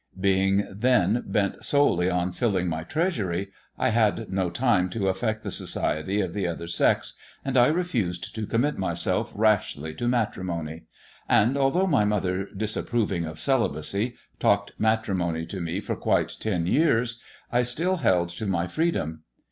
[0.19, 5.51] Being then bent solely on filling my treasury, I had no time to affect the
[5.51, 7.13] society of the other sex,
[7.45, 10.85] and I refused to commit myself rashly to matrimony;
[11.29, 17.21] and, although my mother, disapproving of celibacy, talked matrimony to me for quite ten years,
[17.51, 19.21] I still held to my freedom.